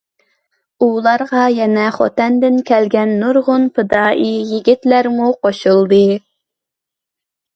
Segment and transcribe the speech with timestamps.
[0.83, 6.03] ئۇلارغا يەنە خوتەندىن كەلگەن نۇرغۇن پىدائىي يىگىتلەرمۇ قوشۇلدى.